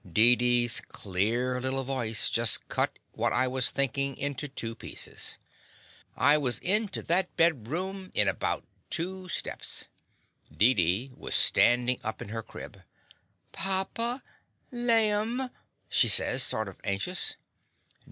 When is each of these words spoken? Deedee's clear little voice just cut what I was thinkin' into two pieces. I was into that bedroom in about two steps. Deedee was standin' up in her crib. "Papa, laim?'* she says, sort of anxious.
Deedee's 0.03 0.81
clear 0.87 1.61
little 1.61 1.83
voice 1.83 2.27
just 2.31 2.67
cut 2.69 2.97
what 3.11 3.31
I 3.31 3.47
was 3.47 3.69
thinkin' 3.69 4.15
into 4.15 4.47
two 4.47 4.73
pieces. 4.73 5.37
I 6.17 6.39
was 6.39 6.57
into 6.57 7.03
that 7.03 7.37
bedroom 7.37 8.09
in 8.15 8.27
about 8.27 8.65
two 8.89 9.29
steps. 9.29 9.89
Deedee 10.51 11.11
was 11.15 11.35
standin' 11.35 11.97
up 12.03 12.19
in 12.19 12.29
her 12.29 12.41
crib. 12.41 12.81
"Papa, 13.51 14.23
laim?'* 14.71 15.51
she 15.87 16.07
says, 16.07 16.41
sort 16.41 16.67
of 16.67 16.77
anxious. 16.83 17.35